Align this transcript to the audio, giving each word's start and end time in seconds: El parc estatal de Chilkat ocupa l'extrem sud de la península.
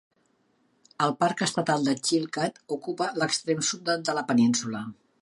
El 1.07 1.13
parc 1.25 1.43
estatal 1.47 1.85
de 1.89 1.95
Chilkat 2.09 2.59
ocupa 2.79 3.13
l'extrem 3.23 3.65
sud 3.73 3.97
de 4.11 4.21
la 4.21 4.29
península. 4.35 4.87